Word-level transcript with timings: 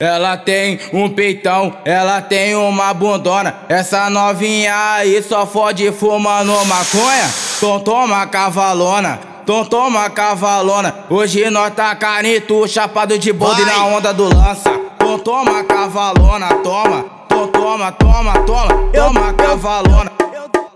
Ela 0.00 0.36
tem 0.36 0.78
um 0.92 1.10
peitão, 1.10 1.74
ela 1.84 2.22
tem 2.22 2.54
uma 2.54 2.94
bundona. 2.94 3.52
Essa 3.68 4.08
novinha 4.08 4.92
aí 4.92 5.20
só 5.20 5.44
fode 5.44 5.90
fumando 5.90 6.52
maconha. 6.66 7.28
Tom 7.58 7.80
toma 7.80 8.24
cavalona, 8.28 9.18
tom 9.44 9.64
toma 9.64 10.08
cavalona. 10.08 10.94
Hoje 11.10 11.50
nós 11.50 11.74
tá 11.74 11.96
canito, 11.96 12.68
chapado 12.68 13.18
de 13.18 13.32
bode 13.32 13.64
na 13.64 13.86
onda 13.86 14.14
do 14.14 14.32
lança. 14.32 14.70
Tom 15.00 15.18
toma 15.18 15.64
cavalona, 15.64 16.46
toma, 16.62 17.04
tom 17.28 17.48
toma, 17.48 17.90
toma, 17.90 18.32
toma, 18.46 18.68
toma 18.92 19.32
cavalona. 19.32 20.17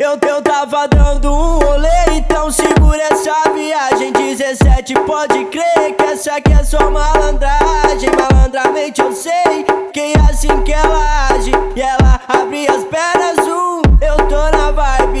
Eu, 0.00 0.18
eu 0.26 0.40
tava 0.40 0.88
dando 0.88 1.30
um 1.30 1.58
rolê, 1.58 2.16
então 2.16 2.50
segura 2.50 3.02
essa 3.12 3.52
viagem. 3.52 4.10
17, 4.10 4.94
pode 5.06 5.44
crer 5.44 5.94
que 5.94 6.02
essa 6.04 6.36
aqui 6.36 6.50
é 6.54 6.64
só 6.64 6.90
malandragem. 6.90 8.08
Malandramente 8.18 9.02
eu 9.02 9.12
sei 9.12 9.66
quem 9.92 10.14
é 10.14 10.20
assim 10.20 10.62
que 10.62 10.72
ela 10.72 11.28
age. 11.28 11.52
E 11.76 11.82
ela 11.82 12.18
abre 12.26 12.66
as 12.66 12.82
pernas, 12.84 13.46
um, 13.46 13.82
eu 14.00 14.16
tô 14.26 14.56
na 14.56 14.70
vibe. 14.70 15.20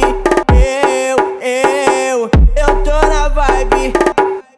Eu, 0.54 1.18
eu, 1.42 2.30
eu 2.56 2.82
tô 2.82 3.06
na 3.06 3.28
vibe. 3.28 3.92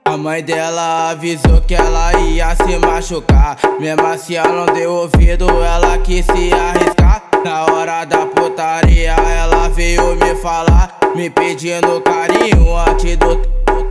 A 0.04 0.16
mãe 0.16 0.41
dela 0.41 1.10
avisou 1.10 1.60
que 1.62 1.74
ela 1.74 2.12
ia 2.20 2.54
se 2.54 2.79
machucar. 2.79 3.59
Mesmo 3.80 4.07
assim 4.07 4.37
ela 4.37 4.66
não 4.66 4.73
deu 4.73 4.93
ouvido, 4.93 5.48
ela 5.65 5.98
quis 5.98 6.24
se 6.27 6.52
arriscar 6.52 7.21
Na 7.45 7.64
hora 7.64 8.05
da 8.05 8.27
putaria 8.27 9.12
ela 9.12 9.69
veio 9.69 10.14
me 10.16 10.34
falar 10.37 10.96
Me 11.14 11.28
pedindo 11.28 12.01
carinho 12.01 12.77
antes 12.77 13.16
do 13.16 13.37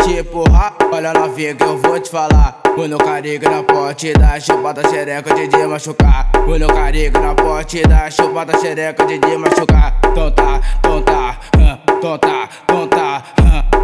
tipo 0.03 0.43
Olha 0.93 1.13
novinha 1.13 1.55
que 1.55 1.63
eu 1.63 1.77
vou 1.77 1.99
te 1.99 2.09
falar. 2.09 2.61
O 2.77 2.87
no 2.87 2.97
carigo 2.97 3.49
na 3.49 3.63
porte 3.63 4.13
da 4.13 4.39
chupada 4.39 4.87
xereca 4.89 5.33
de 5.33 5.47
de 5.47 5.65
machucar. 5.65 6.29
O 6.47 6.59
no 6.59 6.67
carigo 6.67 7.19
na 7.19 7.33
porte 7.33 7.81
da 7.83 8.11
chupada 8.11 8.57
xereca 8.59 9.05
de 9.05 9.17
de 9.17 9.37
machucar. 9.37 9.97
Então 10.05 10.31
tá, 10.31 10.61
então 10.79 11.01
tá, 11.01 11.37
então 11.97 12.17
tá 12.17 12.49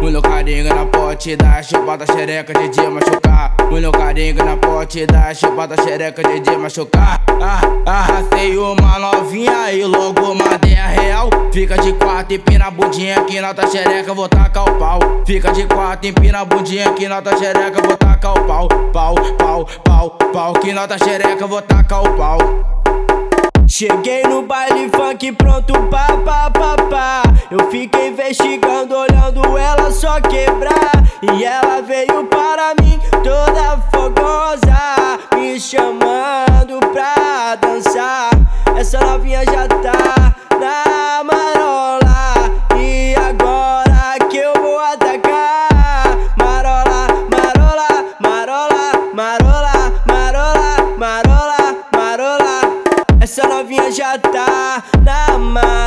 no 0.00 0.22
carinho 0.22 0.74
na 0.74 0.86
pote 0.86 1.36
da 1.36 1.62
chupada 1.62 2.06
xereca 2.06 2.52
de 2.54 2.68
dia 2.68 2.90
machucar. 2.90 3.54
No 3.70 3.92
carinho 3.92 4.44
na 4.44 4.56
pote 4.56 5.06
da 5.06 5.34
chupada 5.34 5.74
xereca 5.82 6.22
de 6.22 6.40
dia 6.40 6.58
machucar. 6.58 7.20
Ah, 7.40 7.60
Arrastei 7.86 8.56
uma 8.56 8.98
novinha 8.98 9.72
e 9.72 9.84
logo 9.84 10.34
mandei 10.34 10.76
a 10.76 10.86
real. 10.86 11.28
Fica 11.52 11.76
de 11.78 11.92
quatro 11.94 12.34
e 12.34 12.38
pina 12.38 12.66
a 12.66 12.70
bundinha 12.70 13.22
que 13.24 13.40
na 13.40 13.52
tua 13.52 13.66
xereca 13.66 14.14
vou 14.14 14.28
tacar 14.28 14.64
o 14.64 14.78
pau. 14.78 15.00
Fica 15.26 15.52
de 15.52 15.66
quatro 15.66 16.08
empina 16.08 16.40
a 16.40 16.44
bundinha 16.44 16.92
que 16.92 17.08
na 17.08 17.20
tua 17.20 17.36
xereca 17.36 17.82
vou 17.82 17.96
tacar 17.96 18.32
o 18.32 18.44
pau. 18.44 18.68
Pau, 18.92 19.14
pau, 19.36 19.66
pau, 19.84 20.10
pau 20.32 20.52
que 20.54 20.72
na 20.72 20.86
tua 20.86 20.98
xereca 20.98 21.46
vou 21.46 21.60
tacar 21.60 22.02
o 22.02 22.16
pau 22.16 22.38
Cheguei 23.70 24.22
no 24.22 24.42
baile 24.42 24.88
funk 24.88 25.30
pronto 25.32 25.74
pá 25.90 26.06
pá 26.24 26.50
pá 26.50 26.74
pá. 26.88 27.22
Eu 27.50 27.70
fiquei 27.70 28.08
investigando 28.08 28.96
olhando 28.96 29.58
ela 29.58 29.92
só 29.92 30.18
quebrar. 30.22 30.90
E 31.20 31.44
ela 31.44 31.82
veio 31.82 32.24
para 32.24 32.74
mim 32.82 32.98
toda 33.22 33.76
fogosa 33.92 35.18
Me 35.36 35.60
chamando 35.60 36.80
pra 36.92 37.56
dançar. 37.56 38.30
Essa 38.74 39.00
novinha 39.00 39.44
já 39.44 39.68
tá 39.68 40.34
na 40.58 41.22
marola 41.22 41.57
novinha 53.68 53.90
já 53.92 54.16
tá 54.16 54.82
na 55.04 55.36
marola 55.38 55.77